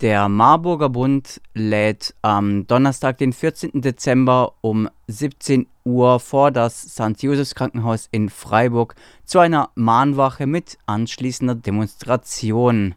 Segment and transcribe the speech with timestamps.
[0.00, 3.82] Der Marburger Bund lädt am Donnerstag, den 14.
[3.82, 7.22] Dezember um 17 Uhr vor das St.
[7.22, 8.94] Josephs Krankenhaus in Freiburg
[9.26, 12.94] zu einer Mahnwache mit anschließender Demonstration.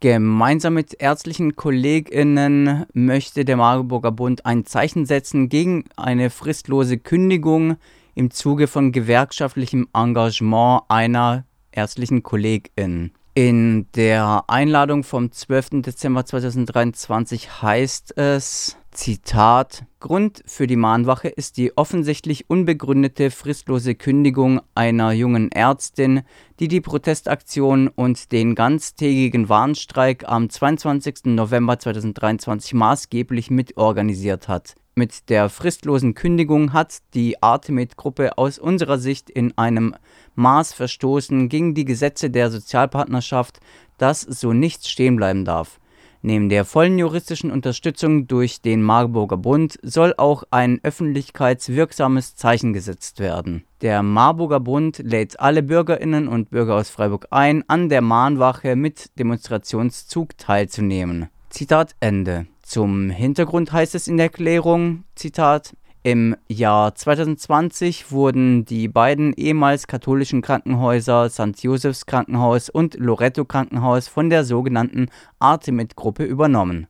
[0.00, 7.76] Gemeinsam mit ärztlichen KollegInnen möchte der Marburger Bund ein Zeichen setzen gegen eine fristlose Kündigung
[8.14, 13.12] im Zuge von gewerkschaftlichem Engagement einer ärztlichen Kollegin.
[13.40, 15.82] In der Einladung vom 12.
[15.82, 24.60] Dezember 2023 heißt es, Zitat, Grund für die Mahnwache ist die offensichtlich unbegründete fristlose Kündigung
[24.74, 26.22] einer jungen Ärztin,
[26.58, 31.26] die die Protestaktion und den ganztägigen Warnstreik am 22.
[31.26, 34.74] November 2023 maßgeblich mitorganisiert hat.
[34.98, 39.94] Mit der fristlosen Kündigung hat die Artemed-Gruppe aus unserer Sicht in einem
[40.34, 43.60] Maß verstoßen gegen die Gesetze der Sozialpartnerschaft,
[43.96, 45.78] dass so nichts stehen bleiben darf.
[46.20, 53.20] Neben der vollen juristischen Unterstützung durch den Marburger Bund soll auch ein öffentlichkeitswirksames Zeichen gesetzt
[53.20, 53.62] werden.
[53.82, 59.16] Der Marburger Bund lädt alle Bürgerinnen und Bürger aus Freiburg ein, an der Mahnwache mit
[59.16, 61.28] Demonstrationszug teilzunehmen.
[61.50, 62.48] Zitat Ende.
[62.68, 69.86] Zum Hintergrund heißt es in der Erklärung, Zitat, im Jahr 2020 wurden die beiden ehemals
[69.86, 71.62] katholischen Krankenhäuser St.
[71.62, 75.06] Josephs Krankenhaus und Loretto Krankenhaus von der sogenannten
[75.38, 76.88] Artemed-Gruppe übernommen.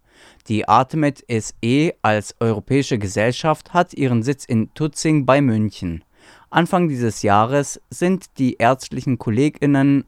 [0.48, 6.02] Die Artemed SE als europäische Gesellschaft hat ihren Sitz in Tutzing bei München.
[6.50, 10.06] Anfang dieses Jahres sind die ärztlichen KollegInnen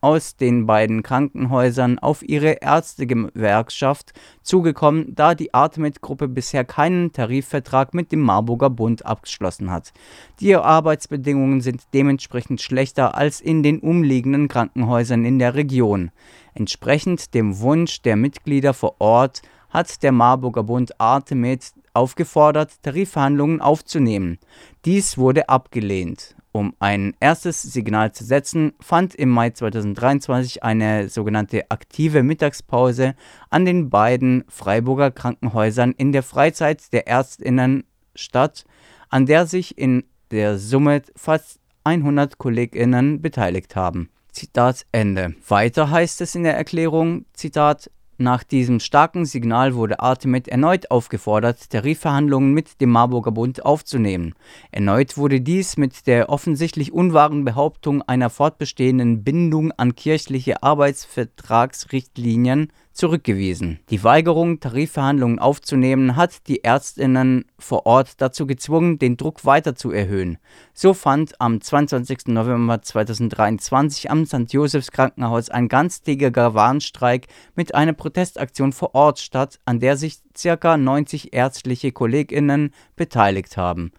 [0.00, 8.12] aus den beiden Krankenhäusern auf ihre Ärztegewerkschaft zugekommen, da die Artemed-Gruppe bisher keinen Tarifvertrag mit
[8.12, 9.92] dem Marburger Bund abgeschlossen hat.
[10.40, 16.10] Die Arbeitsbedingungen sind dementsprechend schlechter als in den umliegenden Krankenhäusern in der Region.
[16.54, 24.38] Entsprechend dem Wunsch der Mitglieder vor Ort hat der Marburger Bund Artemed aufgefordert, Tarifverhandlungen aufzunehmen.
[24.84, 26.37] Dies wurde abgelehnt.
[26.58, 33.14] Um ein erstes Signal zu setzen, fand im Mai 2023 eine sogenannte aktive Mittagspause
[33.48, 37.84] an den beiden Freiburger Krankenhäusern in der Freizeit der Ärztinnen
[38.16, 38.64] statt,
[39.08, 44.10] an der sich in der Summe fast 100 Kolleginnen beteiligt haben.
[44.32, 45.36] Zitat Ende.
[45.46, 47.88] Weiter heißt es in der Erklärung, Zitat,
[48.18, 54.34] nach diesem starken Signal wurde Artemed erneut aufgefordert, Tarifverhandlungen mit dem Marburger Bund aufzunehmen.
[54.72, 63.78] Erneut wurde dies mit der offensichtlich unwahren Behauptung einer fortbestehenden Bindung an kirchliche Arbeitsvertragsrichtlinien zurückgewiesen.
[63.90, 69.92] Die Weigerung, Tarifverhandlungen aufzunehmen, hat die Ärztinnen vor Ort dazu gezwungen, den Druck weiter zu
[69.92, 70.38] erhöhen.
[70.74, 72.26] So fand am 22.
[72.26, 74.52] November 2023 am St.
[74.52, 80.76] Josephs Krankenhaus ein ganztägiger Warnstreik mit einer Protestaktion vor Ort statt, an der sich ca.
[80.76, 83.92] 90 ärztliche Kolleginnen beteiligt haben.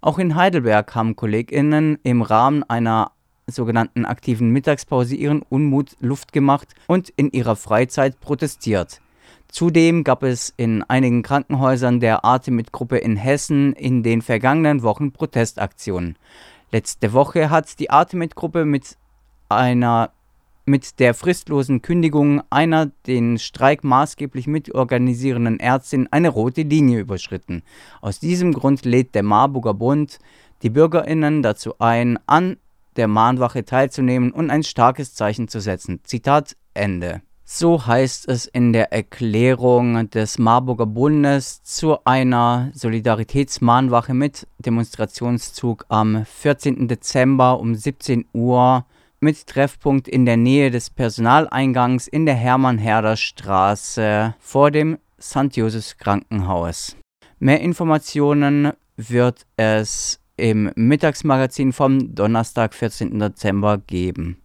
[0.00, 3.12] Auch in Heidelberg haben Kolleginnen im Rahmen einer
[3.48, 9.00] sogenannten aktiven Mittagspause ihren Unmut Luft gemacht und in ihrer Freizeit protestiert.
[9.46, 16.16] Zudem gab es in einigen Krankenhäusern der Artemid-Gruppe in Hessen in den vergangenen Wochen Protestaktionen.
[16.72, 18.96] Letzte Woche hat die Artemid-Gruppe mit
[19.48, 20.10] einer
[20.68, 27.62] mit der fristlosen Kündigung einer den Streik maßgeblich mitorganisierenden Ärztin eine rote Linie überschritten.
[28.00, 30.18] Aus diesem Grund lädt der Marburger Bund
[30.62, 32.56] die Bürgerinnen dazu ein, an
[32.96, 36.00] der Mahnwache teilzunehmen und ein starkes Zeichen zu setzen.
[36.04, 37.22] Zitat Ende.
[37.48, 46.26] So heißt es in der Erklärung des Marburger Bundes zu einer Solidaritätsmahnwache mit Demonstrationszug am
[46.26, 46.88] 14.
[46.88, 48.84] Dezember um 17 Uhr
[49.20, 55.56] mit Treffpunkt in der Nähe des Personaleingangs in der Hermann-Herder Straße vor dem St.
[55.56, 56.96] Josephs Krankenhaus.
[57.38, 63.18] Mehr Informationen wird es im Mittagsmagazin vom Donnerstag, 14.
[63.18, 64.38] Dezember geben.